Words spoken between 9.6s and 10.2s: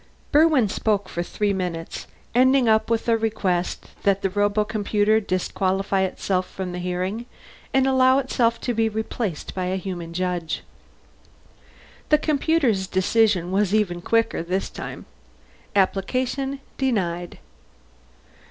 a human